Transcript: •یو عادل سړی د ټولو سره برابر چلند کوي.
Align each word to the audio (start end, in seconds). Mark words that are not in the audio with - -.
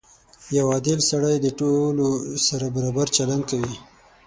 •یو 0.57 0.65
عادل 0.73 0.99
سړی 1.09 1.35
د 1.41 1.47
ټولو 1.59 2.07
سره 2.47 2.65
برابر 2.75 3.07
چلند 3.17 3.43
کوي. 3.49 3.75